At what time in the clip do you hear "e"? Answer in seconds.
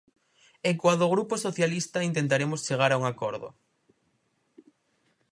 0.69-0.71